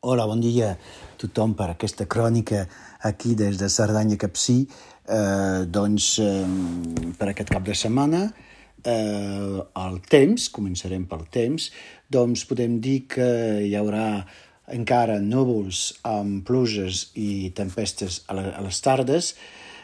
Hola, 0.00 0.28
bon 0.30 0.38
dia 0.38 0.68
a 0.70 1.16
tothom 1.18 1.56
per 1.58 1.72
aquesta 1.72 2.04
crònica 2.06 2.60
aquí 3.02 3.32
des 3.34 3.56
de 3.58 3.66
Cerdanya 3.66 4.14
Capcí. 4.14 4.60
Eh, 5.10 5.64
doncs, 5.66 6.20
eh, 6.22 6.46
per 7.18 7.26
aquest 7.32 7.50
cap 7.50 7.64
de 7.66 7.74
setmana, 7.74 8.20
eh, 8.84 9.58
el 9.82 9.98
temps, 10.06 10.46
començarem 10.54 11.02
pel 11.02 11.26
temps, 11.34 11.72
doncs 12.08 12.46
podem 12.46 12.78
dir 12.78 13.08
que 13.08 13.26
hi 13.66 13.74
haurà 13.74 14.24
encara 14.70 15.18
núvols 15.18 15.98
amb 16.04 16.46
pluges 16.46 17.10
i 17.16 17.50
tempestes 17.50 18.22
a, 18.28 18.38
la, 18.38 18.48
a 18.54 18.62
les 18.62 18.80
tardes, 18.80 19.34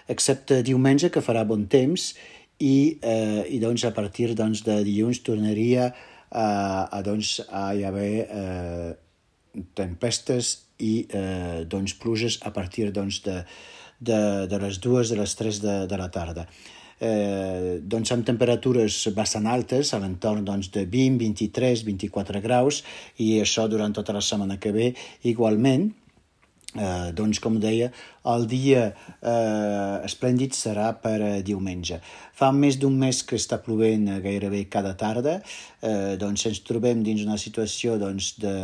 excepte 0.06 0.62
diumenge 0.62 1.10
que 1.10 1.26
farà 1.26 1.42
bon 1.42 1.66
temps 1.66 2.12
i, 2.60 3.00
eh, 3.02 3.50
i 3.50 3.58
doncs 3.58 3.82
a 3.82 3.90
partir 3.90 4.36
doncs, 4.38 4.62
de 4.62 4.78
dilluns 4.84 5.26
tornaria 5.26 5.90
a, 6.30 6.86
a, 6.86 7.02
doncs, 7.02 7.40
a 7.50 7.72
hi 7.74 7.82
haver 7.82 8.12
eh, 8.30 8.92
tempestes 9.74 10.54
i 10.82 11.06
eh, 11.08 11.64
doncs, 11.70 11.96
pluges 12.00 12.40
a 12.42 12.52
partir 12.54 12.90
doncs, 12.92 13.20
de, 13.24 13.40
de, 14.00 14.20
de 14.50 14.62
les 14.62 14.80
dues 14.82 15.10
de 15.10 15.18
les 15.20 15.34
tres 15.38 15.60
de, 15.62 15.84
de 15.90 16.00
la 16.00 16.10
tarda. 16.10 16.48
Eh, 17.00 17.80
doncs 17.82 18.12
amb 18.14 18.24
temperatures 18.26 19.00
bastant 19.16 19.48
altes, 19.50 19.92
a 19.92 20.00
l'entorn 20.02 20.44
doncs, 20.46 20.70
de 20.74 20.86
20, 20.86 21.18
23, 21.20 21.84
24 21.88 22.40
graus, 22.44 22.84
i 23.18 23.36
això 23.42 23.66
durant 23.68 23.94
tota 23.94 24.14
la 24.14 24.22
setmana 24.24 24.58
que 24.60 24.72
ve 24.74 24.94
igualment. 25.22 25.90
Eh, 26.74 27.12
doncs, 27.14 27.38
com 27.38 27.60
deia, 27.62 27.92
el 28.26 28.48
dia 28.50 28.88
eh, 28.90 29.98
esplèndid 30.08 30.56
serà 30.58 30.88
per 30.98 31.20
eh, 31.22 31.42
diumenge. 31.46 32.00
Fa 32.34 32.48
més 32.50 32.80
d'un 32.82 32.96
mes 32.98 33.20
que 33.22 33.38
està 33.38 33.60
plovent 33.62 34.08
gairebé 34.24 34.64
cada 34.72 34.96
tarda, 34.98 35.36
eh, 35.86 36.16
doncs 36.18 36.48
ens 36.50 36.64
trobem 36.66 37.04
dins 37.06 37.22
una 37.22 37.38
situació 37.38 37.94
doncs, 38.02 38.32
de, 38.42 38.56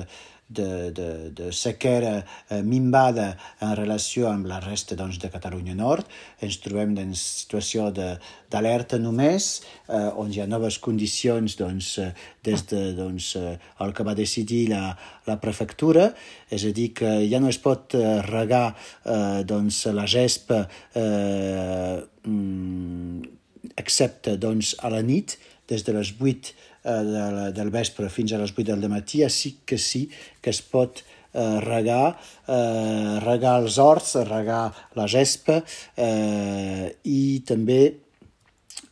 de, 0.50 0.90
de, 0.90 1.08
de 1.30 1.50
sequera 1.54 2.18
eh, 2.20 2.60
minvada 2.66 3.30
en 3.62 3.74
relació 3.78 4.28
amb 4.30 4.48
la 4.50 4.58
resta 4.64 4.96
doncs, 4.98 5.20
de 5.22 5.30
Catalunya 5.30 5.76
Nord. 5.78 6.08
Ens 6.42 6.58
trobem 6.62 6.96
en 6.98 7.14
situació 7.16 7.88
d'alerta 7.94 8.98
només, 8.98 9.50
eh, 9.86 10.08
on 10.20 10.32
hi 10.34 10.42
ha 10.42 10.48
noves 10.50 10.80
condicions 10.82 11.56
doncs, 11.60 11.92
eh, 12.02 12.10
des 12.44 12.66
de 12.72 12.82
doncs, 12.98 13.34
eh, 13.38 13.56
el 13.86 13.94
que 13.94 14.06
va 14.06 14.16
decidir 14.18 14.66
la, 14.74 14.96
la 15.30 15.38
prefectura, 15.42 16.10
és 16.50 16.66
a 16.66 16.74
dir, 16.74 16.90
que 16.98 17.12
ja 17.30 17.40
no 17.42 17.50
es 17.52 17.60
pot 17.62 17.94
eh, 17.94 18.18
regar 18.26 18.72
eh, 18.74 19.42
doncs, 19.46 19.84
la 19.94 20.08
gespa 20.10 20.64
eh, 20.98 22.00
mm, 22.26 23.38
excepte 23.78 24.34
doncs, 24.40 24.74
a 24.82 24.90
la 24.90 25.04
nit, 25.06 25.38
des 25.70 25.84
de 25.86 25.94
les 25.94 26.10
8 26.18 26.50
eh, 26.84 27.02
de, 27.12 27.52
del 27.56 27.70
vespre 27.70 28.10
fins 28.12 28.32
a 28.32 28.40
les 28.42 28.52
8 28.56 28.76
del 28.76 28.88
matí, 28.92 29.22
sí 29.28 29.58
que 29.64 29.78
sí 29.78 30.08
que 30.40 30.50
es 30.50 30.62
pot 30.62 31.02
eh, 31.32 31.60
regar, 31.64 32.18
eh, 32.48 33.18
regar 33.24 33.56
els 33.62 33.78
horts, 33.78 34.16
regar 34.28 34.70
la 34.98 35.06
gespa 35.08 35.60
eh, 35.96 36.90
i 37.04 37.40
també 37.46 37.82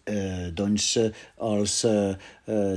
eh, 0.09 0.49
doncs, 0.57 0.89
els 1.51 1.77
eh, 1.89 2.17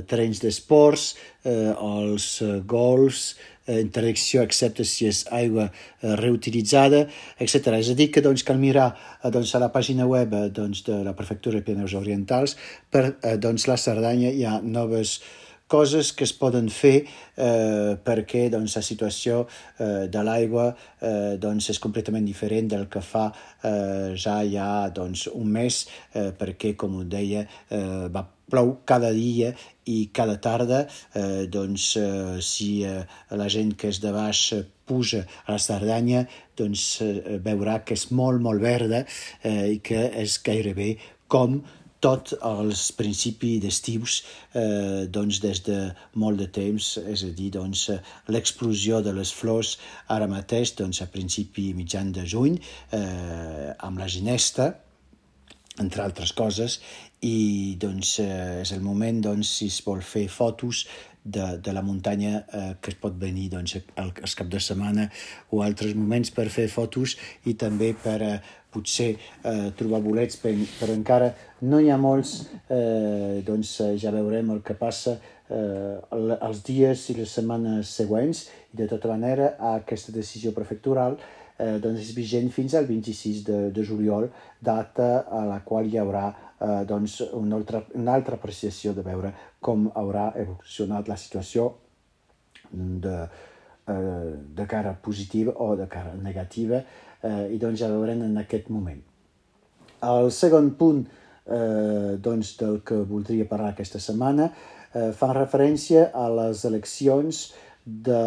terrenys 0.08 0.42
d'esports, 0.44 1.08
eh, 1.48 1.72
els 1.72 2.28
golfs, 2.68 3.32
eh, 3.66 3.80
interdicció 3.80 4.42
excepte 4.42 4.84
si 4.88 5.06
és 5.10 5.22
aigua 5.34 5.68
eh, 5.68 6.14
reutilitzada, 6.18 7.04
etc. 7.38 7.76
És 7.78 7.92
a 7.92 7.98
dir, 7.98 8.10
que 8.14 8.24
doncs, 8.24 8.44
cal 8.46 8.60
mirar 8.62 8.90
eh, 8.92 9.30
doncs, 9.30 9.54
a 9.54 9.62
la 9.62 9.72
pàgina 9.74 10.08
web 10.08 10.34
eh, 10.34 10.48
doncs, 10.54 10.84
de 10.88 11.02
la 11.06 11.14
Prefectura 11.18 11.60
de 11.60 11.66
Pirineus 11.66 11.96
Orientals 11.98 12.56
per 12.90 13.04
eh, 13.12 13.36
doncs, 13.40 13.68
la 13.70 13.78
Cerdanya 13.80 14.32
hi 14.32 14.44
ha 14.48 14.58
noves 14.62 15.20
coses 15.70 16.12
que 16.12 16.24
es 16.24 16.34
poden 16.36 16.68
fer 16.72 16.94
eh, 17.02 17.94
perquè 18.04 18.48
doncs, 18.52 18.76
la 18.78 18.84
situació 18.84 19.42
eh, 19.78 20.08
de 20.12 20.24
l'aigua 20.26 20.68
eh, 20.72 21.38
doncs, 21.40 21.70
és 21.72 21.80
completament 21.82 22.26
diferent 22.26 22.68
del 22.74 22.86
que 22.92 23.02
fa 23.04 23.28
eh, 23.30 24.12
ja 24.16 24.40
hi 24.42 24.58
ha 24.60 24.88
doncs, 24.94 25.28
un 25.32 25.50
mes 25.54 25.82
eh, 26.14 26.30
perquè, 26.38 26.74
com 26.76 27.00
ho 27.00 27.04
deia, 27.08 27.46
eh, 27.70 28.08
va 28.12 28.26
plou 28.52 28.74
cada 28.84 29.08
dia 29.16 29.54
i 29.88 30.10
cada 30.12 30.36
tarda, 30.44 30.84
eh, 31.16 31.46
doncs, 31.48 31.96
eh, 31.96 32.38
si 32.44 32.84
eh, 32.84 33.00
la 33.30 33.48
gent 33.48 33.72
que 33.80 33.88
és 33.88 34.00
de 34.02 34.12
baix 34.12 34.44
puja 34.84 35.24
a 35.46 35.54
la 35.54 35.62
Cerdanya, 35.62 36.26
doncs 36.58 36.86
eh, 37.00 37.38
veurà 37.44 37.80
que 37.86 37.96
és 37.96 38.10
molt, 38.12 38.42
molt 38.44 38.60
verda 38.60 39.06
eh, 39.40 39.78
i 39.78 39.78
que 39.80 40.04
és 40.20 40.36
gairebé 40.44 40.96
com 41.32 41.62
tot 42.02 42.32
els 42.42 42.88
principis 42.98 43.60
d'estius 43.62 44.18
eh, 44.58 45.04
doncs 45.06 45.38
des 45.44 45.62
de 45.68 45.78
molt 46.18 46.42
de 46.42 46.48
temps, 46.50 46.88
és 46.98 47.22
a 47.26 47.30
dir, 47.30 47.52
doncs, 47.54 47.86
l'explosió 48.34 49.00
de 49.06 49.14
les 49.14 49.32
flors 49.32 49.76
ara 50.10 50.26
mateix 50.30 50.74
doncs, 50.78 51.02
a 51.04 51.10
principi 51.12 51.70
mitjan 51.78 52.10
de 52.16 52.26
juny 52.26 52.58
eh, 52.58 53.70
amb 53.78 54.02
la 54.02 54.10
ginesta, 54.10 54.72
entre 55.80 56.02
altres 56.04 56.34
coses, 56.36 56.80
i 57.22 57.78
doncs, 57.80 58.18
eh, 58.20 58.60
és 58.64 58.74
el 58.74 58.82
moment 58.82 59.22
doncs, 59.30 59.56
si 59.60 59.70
es 59.70 59.78
vol 59.86 60.02
fer 60.02 60.26
fotos 60.28 60.86
de, 61.24 61.58
de 61.62 61.72
la 61.72 61.82
muntanya 61.86 62.42
eh, 62.52 62.72
que 62.82 62.90
es 62.90 62.98
pot 62.98 63.14
venir 63.18 63.48
doncs, 63.52 63.76
al, 63.94 64.10
al 64.10 64.34
cap 64.40 64.50
de 64.50 64.60
setmana 64.60 65.06
o 65.50 65.62
altres 65.62 65.94
moments 65.94 66.32
per 66.34 66.48
fer 66.50 66.66
fotos 66.72 67.14
i 67.46 67.54
també 67.54 67.92
per 67.94 68.18
eh, 68.26 68.34
potser 68.72 69.10
eh, 69.14 69.68
trobar 69.78 70.00
bolets, 70.04 70.38
però, 70.40 70.92
encara 70.92 71.32
no 71.68 71.80
hi 71.80 71.90
ha 71.92 71.98
molts, 72.00 72.48
eh, 72.68 73.42
doncs 73.46 73.76
eh, 73.84 73.92
ja 74.00 74.14
veurem 74.14 74.50
el 74.54 74.62
que 74.64 74.76
passa 74.78 75.18
eh, 75.18 76.00
els 76.12 76.64
dies 76.66 77.04
i 77.12 77.18
les 77.20 77.36
setmanes 77.38 77.92
següents. 78.00 78.46
I 78.72 78.82
de 78.82 78.88
tota 78.90 79.12
manera 79.12 79.52
aquesta 79.74 80.14
decisió 80.14 80.54
prefectural 80.56 81.18
eh, 81.58 81.78
doncs 81.82 82.00
és 82.02 82.14
vigent 82.16 82.50
fins 82.54 82.74
al 82.78 82.88
26 82.88 83.44
de, 83.46 83.60
de 83.74 83.84
juliol, 83.86 84.28
data 84.60 85.26
a 85.28 85.44
la 85.48 85.60
qual 85.66 85.88
hi 85.90 86.00
haurà 86.00 86.26
eh, 86.32 86.82
doncs 86.88 87.20
una, 87.30 87.56
altra, 87.60 87.84
una 87.98 88.16
altra 88.18 88.38
apreciació 88.40 88.94
de 88.96 89.06
veure 89.06 89.32
com 89.60 89.88
haurà 89.94 90.30
evolucionat 90.42 91.10
la 91.10 91.18
situació 91.20 91.68
de, 92.72 93.16
eh, 93.88 94.34
de 94.60 94.66
cara 94.66 94.94
positiva 94.94 95.54
o 95.58 95.74
de 95.76 95.88
cara 95.88 96.14
negativa 96.14 96.82
eh, 97.22 97.54
i 97.54 97.58
doncs 97.62 97.80
ja 97.82 97.90
veurem 97.92 98.22
en 98.26 98.36
aquest 98.42 98.70
moment. 98.70 99.00
El 100.02 100.30
segon 100.34 100.72
punt 100.78 101.04
eh, 101.06 102.18
doncs, 102.18 102.56
del 102.60 102.80
que 102.86 103.02
voldria 103.08 103.48
parlar 103.50 103.72
aquesta 103.72 104.00
setmana 104.02 104.50
eh, 104.50 105.10
fa 105.16 105.32
referència 105.34 106.10
a 106.14 106.28
les 106.42 106.64
eleccions 106.68 107.44
de 107.82 108.22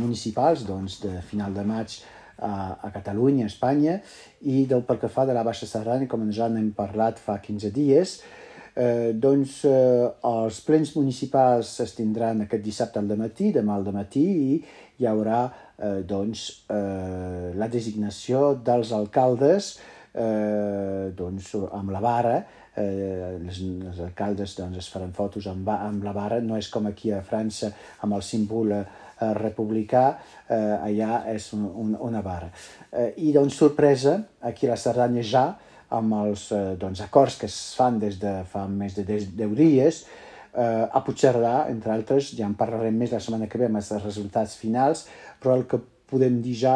municipals 0.00 0.64
doncs, 0.68 1.00
de 1.04 1.18
final 1.28 1.52
de 1.56 1.64
maig 1.68 1.98
a, 2.38 2.52
a 2.80 2.90
Catalunya, 2.92 3.44
a 3.44 3.52
Espanya, 3.52 3.98
i 4.42 4.64
del 4.68 4.84
pel 4.88 5.00
que 5.02 5.12
fa 5.12 5.26
de 5.28 5.36
la 5.36 5.44
Baixa 5.44 5.68
Cerdanya, 5.68 6.08
com 6.08 6.24
ja 6.32 6.48
n'hem 6.48 6.72
parlat 6.76 7.20
fa 7.20 7.36
15 7.42 7.72
dies, 7.74 8.16
eh, 8.20 8.43
doncs 8.74 9.60
eh, 9.70 10.06
els 10.26 10.60
plens 10.66 10.94
municipals 10.96 11.76
es 11.84 11.94
tindran 11.94 12.42
aquest 12.42 12.64
dissabte 12.64 12.98
al 12.98 13.12
matí, 13.20 13.52
demà 13.54 13.76
al 13.78 13.86
matí, 13.94 14.24
i 14.24 14.56
hi 14.98 15.06
haurà 15.06 15.44
eh, 15.78 16.02
doncs, 16.02 16.64
eh, 16.70 17.52
la 17.54 17.68
designació 17.70 18.54
dels 18.66 18.90
alcaldes 18.96 19.76
eh, 20.14 21.10
doncs, 21.14 21.54
amb 21.70 21.94
la 21.94 22.02
vara, 22.02 22.36
eh, 22.74 23.38
les, 23.42 23.60
les 23.82 24.00
alcaldes 24.08 24.56
doncs, 24.58 24.78
es 24.82 24.90
faran 24.90 25.14
fotos 25.14 25.46
amb, 25.50 25.68
amb 25.74 26.04
la 26.06 26.14
vara, 26.16 26.40
no 26.42 26.58
és 26.58 26.70
com 26.70 26.86
aquí 26.90 27.12
a 27.14 27.22
França 27.26 27.72
amb 28.02 28.18
el 28.18 28.24
símbol 28.26 28.74
eh, 28.74 28.82
eh, 29.20 29.32
republicà, 29.38 30.06
eh, 30.48 30.88
allà 30.88 31.24
és 31.34 31.50
un, 31.56 31.66
un, 31.66 31.94
una 32.10 32.22
vara. 32.22 32.50
Eh, 32.90 33.12
I 33.26 33.34
doncs 33.34 33.58
sorpresa, 33.62 34.20
aquí 34.42 34.66
a 34.66 34.74
la 34.74 34.80
Cerdanya 34.80 35.22
ja, 35.22 35.46
amb 35.94 36.16
els 36.22 36.50
eh, 36.52 36.74
doncs, 36.80 37.02
acords 37.04 37.38
que 37.40 37.48
es 37.50 37.58
fan 37.76 37.98
des 38.02 38.18
de 38.22 38.36
fa 38.50 38.66
més 38.68 38.96
de 38.96 39.04
10, 39.08 39.32
10 39.36 39.56
dies, 39.58 40.04
eh, 40.54 40.84
a 40.86 41.02
Puigcerdà, 41.04 41.66
entre 41.72 41.92
altres, 41.94 42.32
ja 42.38 42.46
en 42.48 42.56
parlarem 42.58 42.96
més 42.96 43.12
la 43.14 43.20
setmana 43.20 43.48
que 43.50 43.60
ve 43.60 43.68
amb 43.68 43.80
els 43.82 43.90
resultats 44.00 44.56
finals, 44.60 45.06
però 45.42 45.58
el 45.58 45.66
que 45.70 45.82
podem 46.10 46.40
dir 46.44 46.54
ja 46.60 46.74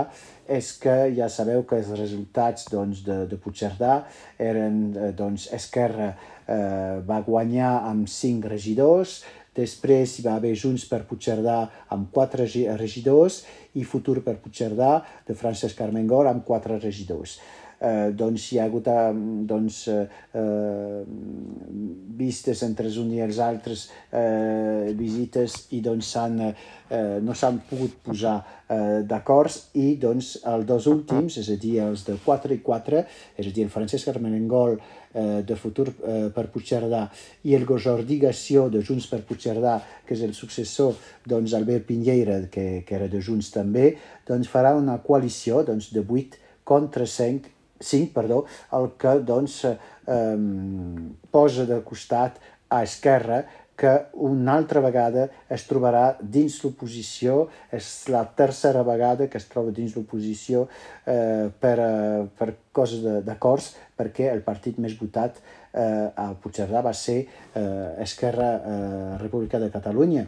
és 0.48 0.72
que 0.80 0.94
ja 1.14 1.28
sabeu 1.30 1.62
que 1.68 1.76
els 1.78 1.90
resultats 1.98 2.70
doncs, 2.72 3.02
de, 3.06 3.20
de 3.30 3.36
Puigcerdà 3.40 4.00
eren, 4.38 4.80
eh, 4.96 5.10
doncs, 5.16 5.50
Esquerra 5.54 6.12
eh, 6.12 7.00
va 7.08 7.20
guanyar 7.26 7.78
amb 7.90 8.08
5 8.10 8.48
regidors, 8.50 9.20
Després 9.58 10.12
hi 10.14 10.22
va 10.22 10.36
haver 10.38 10.52
Junts 10.54 10.84
per 10.86 11.00
Puigcerdà 11.08 11.56
amb 11.94 12.12
quatre 12.14 12.44
regidors 12.78 13.40
i 13.74 13.82
Futur 13.82 14.20
per 14.22 14.36
Puigcerdà 14.42 14.90
de 15.26 15.34
Francesc 15.38 15.80
Armengol 15.82 16.30
amb 16.30 16.44
quatre 16.46 16.78
regidors. 16.78 17.38
Eh, 17.80 18.10
doncs 18.14 18.50
hi 18.52 18.58
ha 18.58 18.66
hagut 18.66 18.88
eh, 18.90 19.12
doncs, 19.48 19.80
eh, 19.88 21.02
vistes 22.18 22.62
entre 22.66 22.88
els 22.90 22.98
uns 22.98 23.14
i 23.14 23.22
els 23.24 23.38
altres, 23.42 23.88
eh, 24.10 24.92
visites, 24.98 25.66
i 25.76 25.80
doncs 25.84 26.14
eh, 26.18 26.52
no 27.22 27.34
s'han 27.34 27.60
pogut 27.68 27.98
posar 28.04 28.36
eh, 28.68 29.02
d'acord 29.06 29.76
i 29.78 29.96
doncs 30.00 30.38
els 30.44 30.66
dos 30.66 30.86
últims, 30.90 31.38
és 31.38 31.50
a 31.50 31.58
dir, 31.60 31.78
els 31.84 32.04
de 32.06 32.16
4 32.24 32.54
i 32.54 32.62
4, 32.64 33.04
és 33.36 33.46
a 33.46 33.52
dir, 33.52 33.66
el 33.66 33.70
Francesc 33.74 34.08
Armenengol 34.08 34.78
eh, 34.78 35.42
de 35.46 35.56
Futur 35.56 35.88
eh, 35.90 36.28
per 36.34 36.48
Puigcerdà 36.52 37.04
i 37.44 37.54
el 37.54 37.66
Jordi 37.68 38.18
Gassió 38.18 38.68
de 38.72 38.82
Junts 38.82 39.06
per 39.10 39.22
Puigcerdà, 39.28 39.78
que 40.06 40.16
és 40.16 40.24
el 40.26 40.34
successor 40.34 40.96
doncs, 41.26 41.54
Albert 41.54 41.86
Pinyeira, 41.86 42.40
que, 42.50 42.82
que 42.86 42.98
era 42.98 43.08
de 43.08 43.22
Junts 43.22 43.52
també, 43.54 43.92
doncs 44.26 44.50
farà 44.50 44.74
una 44.76 44.98
coalició 45.04 45.62
doncs, 45.62 45.92
de 45.94 46.02
8 46.02 46.42
contra 46.68 47.06
5, 47.06 47.57
5 47.80 48.12
perdó, 48.14 48.44
el 48.72 48.92
que 48.98 49.18
doncs, 49.26 49.62
eh, 49.64 50.36
posa 51.30 51.66
de 51.68 51.80
costat 51.86 52.38
a 52.68 52.82
Esquerra 52.82 53.44
que 53.78 53.92
una 54.14 54.56
altra 54.58 54.80
vegada 54.82 55.28
es 55.54 55.62
trobarà 55.70 56.16
dins 56.18 56.56
l'oposició, 56.64 57.44
és 57.70 57.86
la 58.10 58.24
tercera 58.40 58.82
vegada 58.82 59.28
que 59.30 59.38
es 59.38 59.46
troba 59.46 59.70
dins 59.70 59.94
l'oposició 59.94 60.64
eh, 61.06 61.46
per, 61.62 61.76
eh, 61.78 62.24
per 62.40 62.48
coses 62.74 63.06
d'acords, 63.24 63.70
perquè 63.94 64.32
el 64.32 64.42
partit 64.42 64.80
més 64.82 64.98
votat 64.98 65.38
eh, 65.38 66.10
a 66.10 66.32
Puigcerdà 66.42 66.82
va 66.82 66.92
ser 66.92 67.20
eh, 67.22 68.02
Esquerra 68.02 68.50
eh, 68.58 69.16
República 69.22 69.62
de 69.62 69.70
Catalunya. 69.70 70.26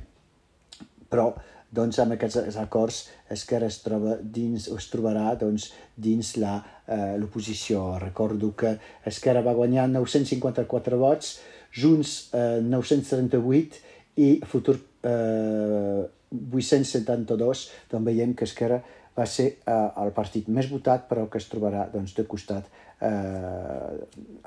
Però 1.11 1.33
doncs, 1.71 1.99
amb 2.03 2.17
aquests 2.17 2.59
acords 2.59 3.05
Esquerra 3.31 3.69
es, 3.71 3.79
troba 3.85 4.17
dins, 4.21 4.67
es 4.75 4.89
trobarà 4.91 5.35
doncs, 5.39 5.71
dins 5.97 6.35
l'oposició. 6.37 7.85
Eh, 7.97 8.01
Recordo 8.07 8.53
que 8.59 8.77
Esquerra 9.07 9.45
va 9.47 9.55
guanyar 9.55 9.89
954 9.93 10.99
vots, 11.01 11.39
Junts 11.71 12.35
eh, 12.35 12.59
938 12.67 13.85
i 14.19 14.31
Futur 14.47 14.77
eh, 15.07 16.03
872, 16.31 17.67
doncs 17.91 18.07
veiem 18.07 18.35
que 18.35 18.47
Esquerra 18.47 18.81
va 19.17 19.27
ser 19.27 19.49
eh, 19.63 19.89
el 20.03 20.13
partit 20.17 20.49
més 20.51 20.69
votat, 20.71 21.07
però 21.11 21.29
que 21.31 21.39
es 21.39 21.49
trobarà 21.51 21.87
doncs, 21.93 22.15
de 22.19 22.27
costat 22.27 22.67
eh, 23.01 24.07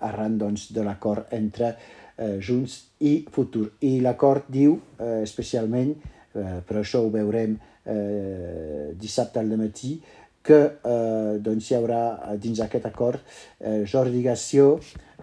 arran 0.10 0.38
doncs, 0.40 0.70
de 0.76 0.84
l'acord 0.86 1.32
entre 1.36 1.74
eh, 1.74 2.40
Junts 2.40 2.80
i 3.00 3.16
Futur. 3.32 3.70
I 3.82 4.00
l'acord 4.04 4.50
diu 4.52 4.78
eh, 5.00 5.22
especialment, 5.24 5.96
eh, 6.36 6.60
però 6.68 6.82
això 6.84 7.04
ho 7.04 7.12
veurem 7.14 7.56
eh, 7.86 8.92
dissabte 9.00 9.40
al 9.40 9.54
matí, 9.60 9.98
que 10.44 10.60
eh, 10.60 11.38
doncs, 11.40 11.70
hi 11.70 11.78
haurà 11.78 12.36
dins 12.42 12.60
aquest 12.64 12.86
acord 12.90 13.22
eh, 13.60 13.86
Jordi 13.88 14.24
Gassió 14.26 14.74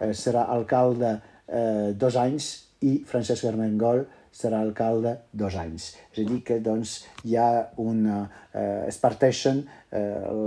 eh, 0.01 0.15
serà 0.17 0.47
alcalde 0.49 1.19
eh, 1.47 1.93
dos 1.93 2.17
anys 2.17 2.49
i 2.89 2.97
Francesc 3.07 3.45
Armengol 3.51 4.07
serà 4.33 4.61
alcalde 4.62 5.17
dos 5.37 5.57
anys. 5.59 5.91
És 6.15 6.23
a 6.23 6.27
dir, 6.29 6.39
que 6.47 6.61
doncs, 6.65 7.01
hi 7.27 7.37
ha 7.37 7.49
una... 7.83 8.23
Eh, 8.55 8.87
es 8.89 8.99
parteixen 9.03 9.65
eh, 9.91 9.99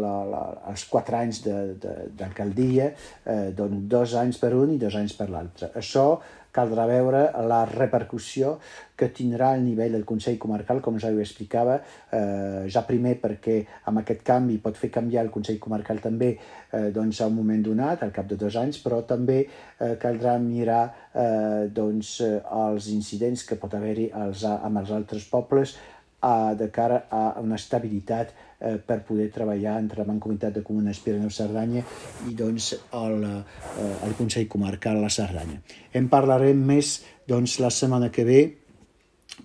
la, 0.03 0.13
la, 0.27 0.43
els 0.71 0.85
quatre 0.91 1.19
anys 1.19 1.43
d'alcaldia, 1.43 2.89
eh, 3.27 3.51
doncs 3.55 3.83
dos 3.91 4.15
anys 4.19 4.39
per 4.41 4.53
un 4.57 4.73
i 4.73 4.79
dos 4.81 4.95
anys 4.99 5.15
per 5.19 5.29
l'altre. 5.29 5.69
Això 5.79 6.07
caldrà 6.53 6.85
veure 6.89 7.23
la 7.49 7.63
repercussió 7.69 8.57
que 8.95 9.09
tindrà 9.15 9.49
al 9.53 9.63
nivell 9.65 9.95
del 9.97 10.05
Consell 10.05 10.37
Comarcal, 10.41 10.81
com 10.85 10.99
ja 11.01 11.09
ho 11.09 11.21
explicava, 11.21 11.79
eh, 12.13 12.65
ja 12.69 12.83
primer 12.87 13.15
perquè 13.21 13.57
amb 13.89 14.03
aquest 14.03 14.21
canvi 14.27 14.59
pot 14.61 14.77
fer 14.77 14.91
canviar 14.93 15.25
el 15.25 15.31
Consell 15.33 15.57
Comarcal 15.63 16.01
també 16.03 16.35
eh, 16.35 16.91
doncs, 16.93 17.21
a 17.21 17.29
un 17.31 17.39
moment 17.39 17.63
donat, 17.65 18.03
al 18.05 18.13
cap 18.15 18.29
de 18.29 18.37
dos 18.39 18.57
anys, 18.61 18.79
però 18.85 19.01
també 19.09 19.39
eh, 19.43 19.95
caldrà 20.01 20.37
mirar 20.41 20.83
eh, 21.09 21.65
doncs, 21.73 22.19
els 22.23 22.91
incidents 22.93 23.47
que 23.49 23.57
pot 23.59 23.73
haver-hi 23.73 24.11
amb 24.13 24.77
els 24.83 24.93
altres 24.93 25.25
pobles 25.31 25.75
a, 26.23 26.53
de 26.55 26.69
cara 26.71 27.03
a 27.11 27.39
una 27.41 27.59
estabilitat 27.59 28.31
eh, 28.63 28.79
per 28.79 29.01
poder 29.07 29.29
treballar 29.35 29.77
entre 29.81 30.01
la 30.01 30.09
Mancomunitat 30.09 30.57
de 30.57 30.65
Comunes 30.65 31.01
Pirineu-Cerdanya 31.03 31.83
i 32.29 32.35
doncs 32.39 32.73
el, 32.95 33.23
eh, 33.27 33.93
el 34.07 34.17
Consell 34.17 34.47
Comarcal 34.47 35.01
la 35.03 35.11
Cerdanya. 35.13 35.61
En 35.93 36.09
parlarem 36.11 36.59
més 36.73 36.97
doncs, 37.27 37.59
la 37.63 37.71
setmana 37.71 38.11
que 38.11 38.27
ve 38.27 38.41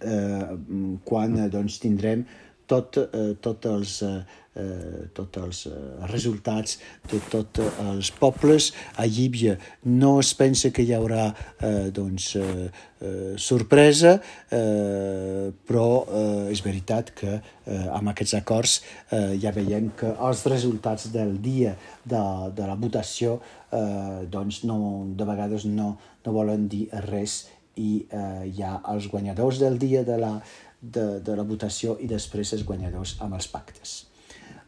eh, 0.00 0.44
quan 1.04 1.40
doncs, 1.50 1.80
tindrem 1.82 2.26
tot, 2.68 2.98
eh, 3.00 3.32
tot 3.40 3.64
els, 3.66 4.02
eh, 4.02 4.20
eh, 4.60 5.06
tots 5.16 5.40
els 5.40 5.62
eh, 5.70 5.78
resultats 6.10 6.76
de 7.10 7.20
tots 7.32 7.64
els 7.86 8.10
pobles. 8.12 8.70
A 9.00 9.06
Llíbia 9.08 9.56
no 9.88 10.18
es 10.20 10.34
pensa 10.38 10.70
que 10.74 10.84
hi 10.84 10.92
haurà 10.96 11.30
eh, 11.30 11.88
doncs, 11.94 12.34
eh, 12.36 12.68
eh, 13.00 13.32
sorpresa, 13.40 14.18
eh, 14.52 15.48
però 15.64 15.88
eh, 16.04 16.17
és 16.52 16.62
veritat 16.64 17.12
que 17.16 17.36
eh, 17.38 17.86
amb 17.94 18.12
aquests 18.12 18.34
acords 18.40 18.78
eh, 19.10 19.36
ja 19.42 19.52
veiem 19.54 19.90
que 19.98 20.10
els 20.28 20.44
resultats 20.50 21.08
del 21.14 21.36
dia 21.44 21.74
de, 22.04 22.22
de 22.56 22.66
la 22.68 22.76
votació 22.80 23.38
eh, 23.70 24.26
doncs 24.30 24.64
no, 24.68 24.78
de 25.16 25.28
vegades 25.28 25.68
no, 25.68 25.94
no 26.24 26.36
volen 26.36 26.68
dir 26.68 26.86
res 27.08 27.44
i 27.78 28.02
eh, 28.10 28.44
hi 28.50 28.66
ha 28.66 28.78
els 28.92 29.08
guanyadors 29.12 29.62
del 29.62 29.78
dia 29.78 30.04
de 30.04 30.18
la, 30.18 30.34
de, 30.80 31.08
de 31.24 31.38
la 31.38 31.46
votació 31.46 31.98
i 32.02 32.10
després 32.10 32.54
els 32.56 32.66
guanyadors 32.66 33.16
amb 33.24 33.38
els 33.38 33.50
pactes. 33.50 33.98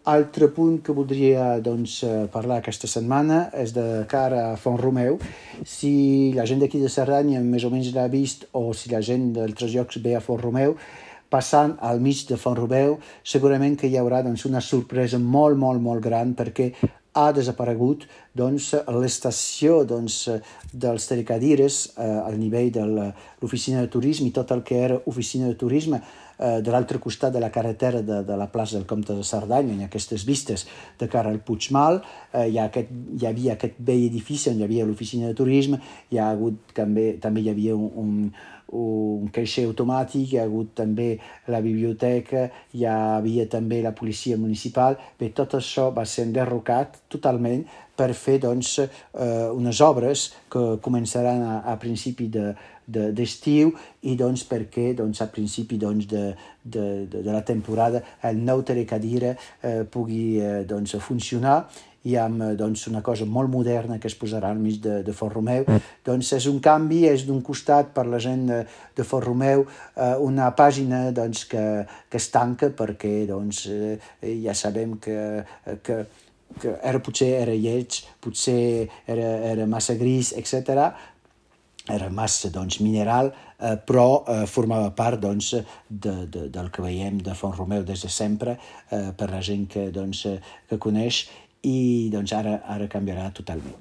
Altre 0.08 0.48
punt 0.48 0.78
que 0.80 0.94
voldria 0.96 1.58
doncs, 1.60 1.98
eh, 2.08 2.24
parlar 2.32 2.60
aquesta 2.60 2.88
setmana 2.88 3.50
és 3.52 3.74
de 3.76 4.06
cara 4.08 4.46
a 4.48 4.56
Font 4.56 4.78
Romeu. 4.80 5.18
Si 5.66 6.32
la 6.32 6.46
gent 6.48 6.62
d'aquí 6.62 6.80
de 6.80 6.88
Cerdanya 6.88 7.42
més 7.44 7.66
o 7.68 7.70
menys 7.70 7.92
l'ha 7.92 8.06
vist 8.08 8.46
o 8.56 8.72
si 8.72 8.88
la 8.88 9.02
gent 9.04 9.34
d'altres 9.36 9.74
llocs 9.74 10.00
ve 10.00 10.16
a 10.16 10.22
Font 10.24 10.40
Romeu, 10.40 10.78
passant 11.30 11.76
al 11.80 12.00
mig 12.02 12.24
de 12.28 12.36
Font 12.36 12.58
Romeu, 12.58 12.98
segurament 13.22 13.76
que 13.78 13.88
hi 13.88 13.98
haurà 14.00 14.24
doncs, 14.26 14.44
una 14.50 14.60
sorpresa 14.60 15.18
molt, 15.18 15.58
molt, 15.58 15.80
molt 15.82 16.02
gran 16.04 16.34
perquè 16.34 16.72
ha 17.14 17.30
desaparegut 17.34 18.06
doncs, 18.36 18.70
l'estació 18.94 19.82
doncs, 19.88 20.22
dels 20.70 21.06
telecadires 21.10 21.82
eh, 21.96 22.06
al 22.06 22.38
nivell 22.38 22.70
de 22.74 22.86
l'oficina 22.86 23.82
de 23.82 23.90
turisme 23.90 24.28
i 24.30 24.34
tot 24.34 24.52
el 24.54 24.62
que 24.62 24.78
era 24.78 25.00
oficina 25.10 25.48
de 25.50 25.58
turisme 25.58 25.98
eh, 26.38 26.60
de 26.62 26.70
l'altre 26.70 27.00
costat 27.02 27.34
de 27.34 27.42
la 27.42 27.50
carretera 27.50 28.02
de, 28.02 28.22
de 28.26 28.36
la 28.38 28.46
plaça 28.52 28.78
del 28.78 28.86
Comte 28.86 29.16
de 29.16 29.26
Cerdanya, 29.26 29.74
ha 29.82 29.90
aquestes 29.90 30.24
vistes 30.28 30.66
de 30.98 31.08
cara 31.10 31.34
al 31.34 31.42
Puigmal, 31.42 32.00
eh, 32.32 32.46
hi, 32.46 32.58
ha 32.58 32.68
aquest, 32.70 32.94
hi 33.18 33.26
havia 33.26 33.58
aquest 33.58 33.82
vell 33.90 34.06
edifici 34.06 34.52
on 34.52 34.62
hi 34.62 34.68
havia 34.68 34.86
l'oficina 34.86 35.26
de 35.26 35.34
turisme, 35.34 35.82
hi 36.10 36.22
ha 36.22 36.30
hagut 36.30 36.72
també, 36.76 37.12
també 37.20 37.42
hi 37.42 37.50
havia 37.50 37.74
un, 37.74 37.90
un 38.04 38.14
un 38.76 39.28
caixer 39.34 39.66
automàtic, 39.68 40.32
hi 40.32 40.38
ha 40.38 40.46
hagut 40.46 40.72
també 40.78 41.10
la 41.50 41.60
biblioteca, 41.64 42.46
hi 42.74 42.86
havia 42.86 43.46
també 43.50 43.80
la 43.82 43.94
policia 43.96 44.38
municipal. 44.38 44.98
Bé, 45.18 45.32
tot 45.34 45.56
això 45.58 45.90
va 45.94 46.06
ser 46.06 46.28
enderrocat 46.28 47.02
totalment 47.10 47.64
per 48.00 48.12
fer 48.16 48.38
doncs, 48.40 48.78
eh, 48.80 49.48
unes 49.52 49.80
obres 49.84 50.30
que 50.52 50.78
començaran 50.82 51.42
a, 51.44 51.56
a 51.68 51.76
principi 51.80 52.30
d'estiu 52.30 53.74
de, 53.74 53.76
de, 53.76 54.08
i 54.12 54.16
doncs, 54.16 54.46
perquè 54.48 54.94
doncs, 54.96 55.20
a 55.20 55.28
principi 55.34 55.76
doncs, 55.80 56.08
de, 56.08 56.24
de, 56.64 56.86
de, 57.10 57.20
de 57.26 57.34
la 57.34 57.44
temporada 57.44 58.00
el 58.30 58.40
nou 58.40 58.64
telecadira 58.64 59.34
eh, 59.36 59.82
pugui 59.84 60.40
eh, 60.40 60.62
doncs, 60.68 60.96
funcionar 61.04 61.58
i 62.08 62.16
amb 62.16 62.42
eh, 62.42 62.52
doncs, 62.56 62.86
una 62.88 63.02
cosa 63.04 63.26
molt 63.28 63.50
moderna 63.52 63.98
que 64.00 64.08
es 64.08 64.16
posarà 64.16 64.52
al 64.52 64.60
mig 64.60 64.80
de, 64.84 65.00
de 65.04 65.14
Fort 65.16 65.36
Romeu. 65.36 65.66
Mm. 65.66 65.92
Doncs 66.06 66.32
és 66.38 66.48
un 66.50 66.60
canvi, 66.64 67.02
és 67.10 67.26
d'un 67.28 67.42
costat 67.44 67.92
per 67.96 68.06
la 68.08 68.20
gent 68.22 68.46
de, 68.48 68.62
de 68.96 69.06
Fort 69.06 69.28
Romeu 69.28 69.66
eh, 69.66 70.16
una 70.24 70.50
pàgina 70.56 71.08
doncs, 71.16 71.44
que, 71.50 71.66
que 72.08 72.20
es 72.20 72.30
tanca 72.32 72.72
perquè 72.76 73.26
doncs, 73.28 73.66
eh, 73.68 73.98
ja 74.44 74.56
sabem 74.56 74.96
que, 75.02 75.20
que, 75.84 76.02
que 76.60 76.74
era, 76.80 77.00
potser 77.04 77.34
era 77.42 77.54
lleig, 77.54 78.02
potser 78.20 78.88
era, 79.06 79.30
era 79.52 79.68
massa 79.70 79.96
gris, 80.00 80.34
etc 80.36 80.90
era 81.90 82.10
massa 82.10 82.50
doncs, 82.50 82.78
mineral, 82.84 83.32
eh, 83.58 83.76
però 83.86 84.22
eh, 84.22 84.46
formava 84.46 84.90
part 84.94 85.20
doncs, 85.22 85.54
de, 85.88 86.12
de, 86.30 86.46
del 86.52 86.70
que 86.70 86.84
veiem 86.84 87.18
de 87.24 87.34
Font 87.34 87.56
Romeu 87.56 87.82
des 87.86 88.04
de 88.04 88.10
sempre, 88.12 88.56
eh, 88.90 89.10
per 89.16 89.30
la 89.32 89.40
gent 89.42 89.66
que, 89.70 89.88
doncs, 89.94 90.26
que 90.68 90.78
coneix, 90.78 91.24
i 91.66 92.08
doncs 92.12 92.32
ara, 92.36 92.60
ara 92.66 92.88
canviarà 92.88 93.30
totalment. 93.36 93.76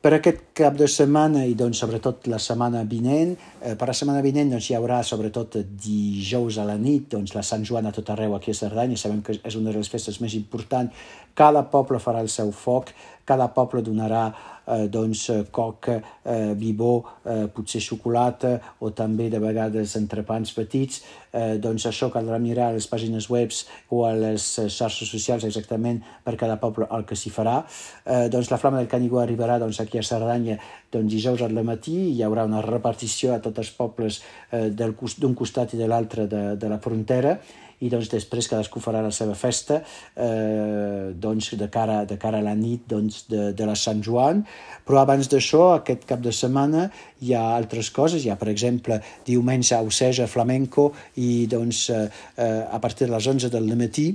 Per 0.00 0.14
aquest 0.16 0.38
cap 0.56 0.78
de 0.80 0.86
setmana 0.88 1.42
i 1.44 1.52
doncs, 1.52 1.82
sobretot 1.82 2.24
la 2.32 2.38
setmana 2.40 2.80
vinent, 2.88 3.34
eh, 3.60 3.74
per 3.76 3.90
la 3.90 3.94
setmana 3.98 4.22
vinent 4.24 4.48
doncs, 4.48 4.70
hi 4.70 4.76
haurà 4.78 5.02
sobretot 5.04 5.58
dijous 5.60 6.56
a 6.56 6.64
la 6.64 6.78
nit 6.80 7.10
doncs, 7.12 7.34
la 7.36 7.42
Sant 7.44 7.66
Joan 7.68 7.90
a 7.90 7.92
tot 7.92 8.08
arreu 8.08 8.32
aquí 8.34 8.54
a 8.54 8.56
Cerdanya, 8.56 8.96
sabem 8.96 9.20
que 9.20 9.36
és 9.36 9.58
una 9.60 9.68
de 9.68 9.76
les 9.76 9.92
festes 9.92 10.16
més 10.24 10.32
importants, 10.38 10.96
cada 11.36 11.66
poble 11.68 12.00
farà 12.00 12.24
el 12.24 12.32
seu 12.32 12.48
foc, 12.48 12.94
cada 13.30 13.46
poble 13.54 13.84
donarà 13.86 14.24
eh, 14.70 14.88
doncs, 14.88 15.26
coca, 15.50 16.00
eh, 16.22 16.54
bibó, 16.58 17.04
eh, 17.24 17.46
potser 17.54 17.80
xocolata 17.82 18.56
o 18.80 18.90
també 18.96 19.28
de 19.30 19.40
vegades 19.42 19.96
entrepans 19.98 20.52
petits, 20.56 21.02
eh, 21.32 21.58
doncs 21.62 21.86
això 21.90 22.10
caldrà 22.10 22.38
mirar 22.42 22.70
a 22.70 22.76
les 22.76 22.88
pàgines 22.90 23.30
web 23.30 23.54
o 23.90 24.04
a 24.06 24.12
les 24.14 24.44
xarxes 24.68 25.10
socials 25.10 25.46
exactament 25.48 26.02
per 26.24 26.36
cada 26.36 26.58
poble 26.62 26.86
el 26.90 27.06
que 27.06 27.18
s'hi 27.18 27.32
farà. 27.34 27.60
Eh, 28.04 28.28
doncs 28.32 28.50
la 28.50 28.58
Flama 28.58 28.78
del 28.78 28.90
Canigó 28.90 29.22
arribarà 29.22 29.58
doncs, 29.58 29.80
aquí 29.80 29.98
a 29.98 30.06
Cerdanya 30.06 30.58
doncs, 30.92 31.10
dijous 31.12 31.42
al 31.42 31.56
matí, 31.64 31.96
hi 32.14 32.22
haurà 32.26 32.44
una 32.48 32.62
repartició 32.62 33.34
a 33.34 33.40
tots 33.40 33.58
els 33.58 33.72
pobles 33.74 34.22
eh, 34.52 34.68
d'un 34.70 35.34
costat 35.34 35.74
i 35.74 35.80
de 35.80 35.88
l'altre 35.88 36.26
de, 36.26 36.44
de 36.56 36.68
la 36.70 36.78
frontera 36.78 37.38
i 37.80 37.90
doncs 37.92 38.10
després 38.12 38.48
cadascú 38.50 38.80
farà 38.82 39.02
la 39.04 39.12
seva 39.14 39.34
festa 39.38 39.80
eh, 39.80 41.10
doncs 41.16 41.54
de, 41.60 41.68
cara, 41.72 42.04
de 42.08 42.18
cara 42.20 42.40
a 42.40 42.44
la 42.44 42.54
nit 42.56 42.86
doncs, 42.90 43.24
de, 43.30 43.50
de 43.56 43.68
la 43.68 43.76
Sant 43.78 44.02
Joan, 44.04 44.42
però 44.86 45.02
abans 45.02 45.30
d'això, 45.30 45.74
aquest 45.76 46.06
cap 46.08 46.22
de 46.24 46.32
setmana, 46.34 46.88
hi 47.24 47.34
ha 47.36 47.44
altres 47.56 47.90
coses, 47.94 48.24
hi 48.24 48.32
ha 48.32 48.38
per 48.40 48.50
exemple 48.52 49.00
diumenge 49.26 49.76
a 49.76 49.84
Oceja 49.86 50.28
flamenco 50.30 50.90
i 51.20 51.46
doncs 51.50 51.88
eh, 51.94 52.08
eh 52.36 52.58
a 52.70 52.78
partir 52.78 53.06
de 53.06 53.14
les 53.14 53.26
11 53.26 53.48
del 53.50 53.72
matí 53.76 54.10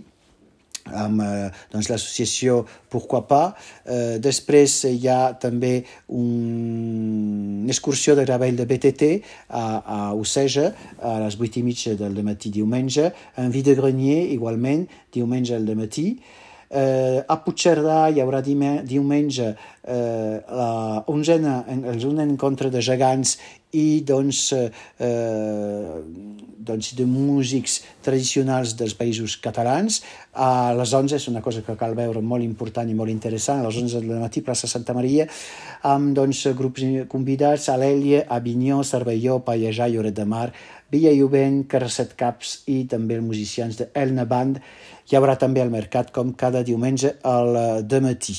amb 0.93 1.21
eh, 1.21 1.49
doncs, 1.73 1.89
l'associació 1.89 2.63
Pourquoi 2.89 3.25
pas. 3.27 3.55
Eh, 3.85 4.17
després 4.23 4.77
hi 4.91 5.09
ha 5.11 5.33
també 5.41 5.83
un, 6.07 7.63
una 7.65 7.73
excursió 7.73 8.15
de 8.15 8.25
gravell 8.27 8.55
de 8.55 8.67
BTT 8.69 9.11
a, 9.49 9.65
a 9.81 9.99
Oceja 10.13 10.71
a 11.01 11.17
les 11.25 11.39
8 11.39 11.61
i 11.61 11.65
mitja 11.65 11.95
del 11.99 12.21
matí 12.23 12.53
diumenge, 12.53 13.11
en 13.41 13.51
Vide 13.51 13.75
Grenier 13.75 14.31
igualment 14.37 14.85
diumenge 15.13 15.55
al 15.57 15.69
matí. 15.75 16.11
Eh, 16.75 17.21
a 17.21 17.35
Puigcerdà 17.45 18.07
hi 18.09 18.19
haurà 18.23 18.41
diumenge 18.41 19.51
eh, 19.53 20.37
la 20.59 21.03
onzena, 21.11 21.59
els 21.69 22.03
un 22.09 22.19
encontre 22.23 22.71
de 22.73 22.81
gegants 22.81 23.37
i 23.75 24.01
doncs, 24.07 24.53
eh, 24.55 26.01
doncs 26.65 26.93
de 26.97 27.05
músics 27.05 27.81
tradicionals 28.05 28.73
dels 28.79 28.95
països 28.97 29.35
catalans. 29.41 30.01
A 30.33 30.73
les 30.77 30.93
11 30.95 31.19
és 31.19 31.27
una 31.31 31.43
cosa 31.45 31.63
que 31.65 31.75
cal 31.79 31.95
veure 31.97 32.23
molt 32.23 32.43
important 32.43 32.89
i 32.89 32.95
molt 32.97 33.11
interessant, 33.13 33.61
a 33.61 33.67
les 33.67 33.81
11 33.83 34.01
del 34.01 34.23
matí, 34.23 34.41
plaça 34.41 34.67
Santa 34.71 34.95
Maria, 34.97 35.27
amb 35.83 36.15
doncs, 36.17 36.45
grups 36.57 36.87
convidats 37.11 37.69
a 37.69 37.77
Avinyó, 38.39 38.81
Cervelló, 38.83 39.39
Pallejà, 39.45 39.87
Lloret 39.91 40.15
de 40.15 40.25
Mar, 40.25 40.49
Villa 40.91 41.11
Juvent, 41.15 41.63
Carrasset 41.67 42.13
Caps 42.17 42.59
i 42.69 42.83
també 42.89 43.17
els 43.17 43.25
musicians 43.25 43.77
de 43.79 43.87
Elna 43.97 44.25
Band. 44.29 44.59
Hi 45.05 45.17
haurà 45.17 45.35
també 45.37 45.61
al 45.61 45.69
mercat 45.73 46.11
com 46.13 46.31
cada 46.37 46.61
diumenge 46.65 47.11
al 47.25 47.57
de 47.85 47.99
matí. 48.01 48.35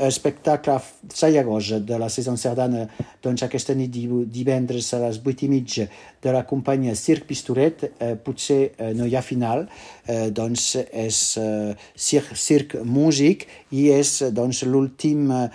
Espectacle 0.00 0.78
Sallagosa 1.12 1.78
de 1.84 1.98
la 2.00 2.08
Saison 2.12 2.36
Sardana, 2.40 2.86
doncs 3.24 3.44
aquesta 3.44 3.76
nit 3.76 3.92
divendres 3.92 4.90
a 4.96 5.00
les 5.04 5.20
8 5.20 5.46
i 5.46 5.50
mitja 5.52 5.86
de 6.24 6.34
la 6.34 6.42
companyia 6.48 6.96
Circ 6.96 7.24
Pistoret, 7.28 7.86
eh, 7.88 8.14
potser 8.16 8.60
eh, 8.76 8.92
no 8.96 9.08
hi 9.08 9.16
ha 9.16 9.24
final, 9.24 9.66
eh, 10.08 10.28
doncs 10.32 10.74
és 10.80 11.22
eh, 11.40 11.72
circ, 11.94 12.34
circ 12.36 12.76
músic 12.84 13.46
i 13.76 13.88
és 13.92 14.16
doncs 14.32 14.64
l'últim 14.68 15.28
eh, 15.36 15.48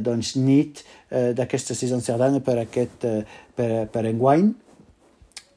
doncs, 0.00 0.36
nit 0.36 0.84
eh, 1.10 1.32
d'aquesta 1.36 1.76
Saison 1.76 2.04
Sardana 2.04 2.40
per 2.44 2.60
aquest 2.64 3.08
eh, 3.08 3.20
per, 3.56 3.86
per 3.92 4.08
enguany. 4.08 4.52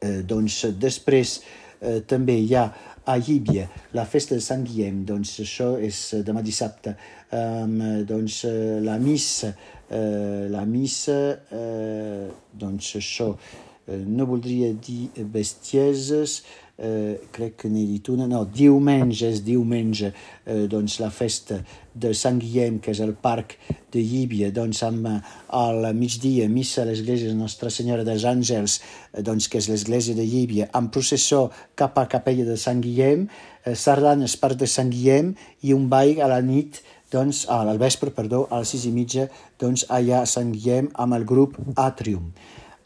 Eh, 0.03 0.19
doncs 0.27 0.65
després 0.75 1.37
eh, 1.79 2.01
també 2.07 2.35
hi 2.43 2.57
ha 2.59 2.67
a 3.05 3.17
Llíbia, 3.17 3.67
la 3.93 4.05
festa 4.07 4.35
de 4.35 4.43
Sant 4.43 4.63
Guillem, 4.67 5.03
doncs 5.07 5.35
això 5.43 5.73
és 5.83 5.97
demà 6.23 6.43
dissabte, 6.43 6.93
um, 7.35 7.75
doncs 8.07 8.37
la 8.85 8.95
missa, 9.01 9.51
uh, 9.89 10.47
la 10.51 10.63
missa, 10.69 11.17
uh, 11.51 12.29
doncs 12.59 12.93
això, 13.01 13.33
uh, 13.33 13.99
no 14.07 14.27
voldria 14.29 14.71
dir 14.73 15.09
bestieses, 15.33 16.37
eh, 16.39 16.62
crec 16.73 17.55
que 17.61 17.69
n'he 17.69 17.83
dit 17.85 18.07
una, 18.09 18.25
no, 18.25 18.39
diumenge 18.49 19.27
és 19.29 19.43
diumenge, 19.45 20.09
eh, 20.45 20.63
doncs 20.65 20.97
la 20.99 21.11
festa 21.13 21.59
de 21.93 22.13
Sant 22.17 22.39
Guillem, 22.41 22.79
que 22.81 22.89
és 22.91 23.01
el 23.05 23.13
parc 23.13 23.53
de 23.93 24.01
Llíbia, 24.01 24.49
doncs 24.51 24.81
amb 24.87 25.05
al 25.53 25.85
migdia 25.93 26.47
missa 26.49 26.81
a 26.81 26.87
l'església 26.89 27.29
de 27.29 27.37
Nostra 27.37 27.69
Senyora 27.69 28.03
dels 28.07 28.25
Àngels, 28.25 28.79
eh, 29.13 29.21
doncs 29.21 29.47
que 29.47 29.61
és 29.61 29.69
l'església 29.69 30.17
de 30.17 30.25
Llíbia, 30.25 30.71
amb 30.73 30.89
processó 30.91 31.51
cap 31.75 31.99
a 32.01 32.07
capella 32.09 32.47
de 32.47 32.57
Sant 32.57 32.81
Guillem, 32.81 33.27
eh, 33.65 33.75
sardanes 33.75 34.35
part 34.41 34.57
de 34.57 34.67
Sant 34.67 34.89
Guillem 34.89 35.35
i 35.61 35.77
un 35.77 35.87
ball 35.93 36.19
a 36.21 36.31
la 36.33 36.41
nit 36.41 36.81
doncs, 37.13 37.45
al 37.49 37.77
vespre, 37.77 38.09
perdó, 38.09 38.47
a 38.49 38.63
les 38.63 38.73
sis 38.73 38.87
i 38.89 38.91
mitja, 38.91 39.27
doncs, 39.61 39.85
allà 39.93 40.23
a 40.23 40.29
Sant 40.29 40.49
Guillem 40.55 40.89
amb 40.97 41.13
el 41.13 41.29
grup 41.29 41.59
Atrium. 41.77 42.33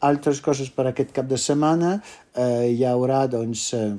Altres 0.06 0.40
coses 0.44 0.68
per 0.70 0.86
aquest 0.86 1.10
cap 1.14 1.26
de 1.26 1.38
setmana, 1.40 1.96
eh, 2.34 2.70
hi 2.70 2.84
haurà 2.86 3.26
doncs, 3.26 3.72
eh, 3.74 3.96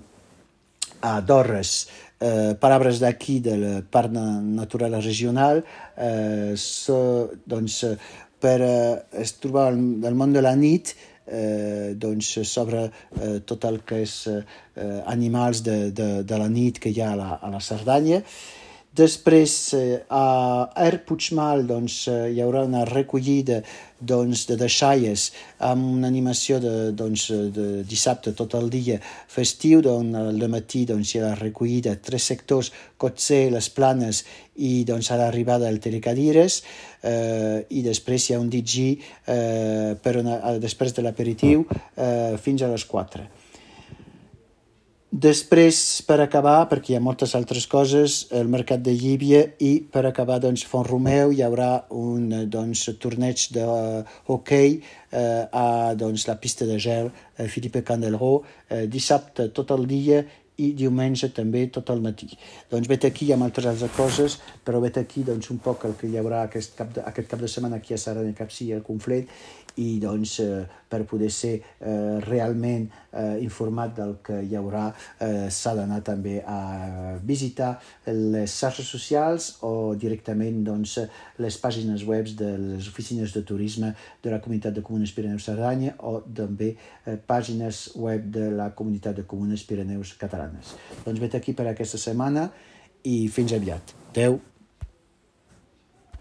a 1.02 1.20
Dorres, 1.22 1.88
eh, 2.20 2.56
paraules 2.60 3.00
d'aquí 3.00 3.40
de 3.40 3.56
la 3.58 3.74
Parc 3.82 4.12
Natural 4.12 5.02
Regional, 5.02 5.64
eh, 5.98 6.54
so, 6.56 7.30
doncs, 7.46 7.84
per 8.40 8.62
eh, 8.62 9.22
es 9.22 9.36
trobar 9.40 9.68
al 9.74 10.16
món 10.16 10.32
de 10.34 10.42
la 10.42 10.56
nit, 10.56 10.96
eh, 11.28 11.96
doncs, 11.96 12.40
sobre 12.48 12.86
eh, 12.88 13.40
tot 13.46 13.66
el 13.66 13.82
que 13.84 14.02
és 14.06 14.16
eh, 14.28 14.42
animals 15.06 15.64
de, 15.64 15.92
de, 15.92 16.24
de 16.24 16.40
la 16.40 16.48
nit 16.48 16.80
que 16.80 16.90
hi 16.90 17.02
ha 17.02 17.12
a 17.14 17.20
la, 17.20 17.30
a 17.42 17.52
la 17.52 17.60
Cerdanya. 17.60 18.24
Després, 18.90 19.74
eh, 19.78 20.02
a 20.10 20.72
Er 20.76 21.04
Puigmal 21.06 21.68
doncs, 21.70 22.08
eh, 22.08 22.32
hi 22.34 22.42
haurà 22.42 22.64
una 22.66 22.84
recollida 22.90 23.62
doncs, 24.02 24.48
de 24.50 24.56
deixalles 24.58 25.28
amb 25.60 25.86
una 25.94 26.08
animació 26.08 26.58
de, 26.60 26.92
doncs, 26.92 27.28
de 27.54 27.84
dissabte 27.86 28.34
tot 28.34 28.56
el 28.58 28.70
dia 28.74 28.98
festiu, 29.28 29.84
on 29.94 30.16
al 30.16 30.42
matí 30.50 30.86
doncs, 30.90 31.14
hi 31.14 31.20
ha 31.20 31.28
la 31.28 31.36
recollida 31.38 31.96
tres 32.02 32.24
sectors, 32.34 32.72
Cotser, 32.98 33.52
les 33.54 33.70
Planes 33.70 34.24
i 34.58 34.84
doncs, 34.90 35.12
a 35.12 35.22
l'arribada 35.22 35.70
del 35.70 35.80
Telecadires 35.80 36.64
eh, 37.04 37.66
i 37.70 37.84
després 37.86 38.26
hi 38.26 38.34
ha 38.34 38.42
un 38.42 38.50
DJ 38.50 38.90
eh, 38.90 39.96
per 40.02 40.18
una, 40.18 40.58
després 40.58 40.98
de 40.98 41.06
l'aperitiu 41.06 41.68
eh, 41.70 42.36
fins 42.42 42.66
a 42.66 42.74
les 42.74 42.90
4. 42.90 43.39
Després, 45.10 46.04
per 46.06 46.20
acabar, 46.22 46.68
perquè 46.70 46.92
hi 46.94 46.96
ha 47.00 47.02
moltes 47.02 47.32
altres 47.34 47.64
coses, 47.66 48.28
el 48.30 48.46
mercat 48.46 48.84
de 48.86 48.92
Llíbia 48.94 49.40
i 49.66 49.72
per 49.82 50.04
acabar, 50.06 50.38
doncs, 50.44 50.62
Font 50.70 50.86
Romeu 50.86 51.34
hi 51.34 51.42
haurà 51.42 51.88
un 51.98 52.28
doncs, 52.46 52.84
torneig 53.02 53.48
de 53.56 53.64
uh, 53.66 54.04
hoquei 54.30 54.76
eh, 54.78 55.50
a 55.50 55.96
doncs, 55.98 56.28
la 56.30 56.38
pista 56.38 56.68
de 56.70 56.78
gel 56.78 57.10
eh, 57.10 57.48
Philippe 57.50 57.82
Candelro, 57.82 58.44
eh, 58.70 58.86
dissabte 58.86 59.50
tot 59.50 59.74
el 59.74 59.88
dia 59.90 60.22
i 60.60 60.74
diumenge 60.78 61.32
també 61.34 61.66
tot 61.74 61.90
el 61.90 62.04
matí. 62.06 62.30
Doncs 62.70 62.90
vet 62.92 63.08
aquí, 63.10 63.26
hi 63.26 63.34
ha 63.34 63.40
moltes 63.40 63.66
altres 63.66 63.96
coses, 63.96 64.38
però 64.66 64.82
vet 64.84 65.00
aquí 65.02 65.24
doncs, 65.26 65.50
un 65.50 65.58
poc 65.64 65.88
el 65.90 65.96
que 65.98 66.10
hi 66.10 66.20
haurà 66.22 66.44
aquest 66.46 66.78
cap 66.78 66.94
de, 66.94 67.06
aquest 67.10 67.32
cap 67.32 67.42
de 67.42 67.50
setmana 67.50 67.80
aquí 67.80 67.96
a 67.96 68.02
Sarana 68.02 68.36
Capcí, 68.38 68.70
al 68.76 68.86
Conflet, 68.86 69.32
i 69.80 70.00
doncs 70.02 70.40
eh, 70.44 70.64
per 70.90 71.04
poder 71.08 71.30
ser 71.32 71.54
eh, 71.60 72.20
realment 72.26 72.88
eh, 72.90 73.38
informat 73.44 73.94
del 73.98 74.16
que 74.26 74.42
hi 74.44 74.56
haurà 74.58 74.88
eh, 74.92 75.48
s'ha 75.54 75.76
d'anar 75.78 76.02
també 76.06 76.40
a 76.42 77.16
visitar 77.24 77.76
les 78.08 78.56
xarxes 78.56 78.90
socials 78.90 79.50
o 79.68 79.94
directament 80.00 80.64
doncs, 80.66 80.98
les 81.40 81.60
pàgines 81.62 82.04
web 82.10 82.34
de 82.40 82.52
les 82.58 82.90
oficines 82.92 83.34
de 83.36 83.46
turisme 83.46 83.94
de 84.24 84.34
la 84.34 84.42
Comunitat 84.44 84.76
de 84.76 84.84
Comunes 84.86 85.14
Pirineus 85.16 85.48
Cerdanya 85.48 85.96
o 86.04 86.20
també 86.26 86.74
eh, 86.74 87.16
pàgines 87.16 87.90
web 87.96 88.30
de 88.34 88.50
la 88.52 88.72
Comunitat 88.76 89.22
de 89.22 89.28
Comunes 89.30 89.64
Pirineus 89.70 90.16
Catalanes. 90.20 90.76
Doncs 91.06 91.22
vet 91.22 91.40
aquí 91.40 91.56
per 91.56 91.70
aquesta 91.70 92.02
setmana 92.02 92.50
i 93.08 93.28
fins 93.32 93.56
aviat. 93.56 93.96
Adeu. 94.12 94.42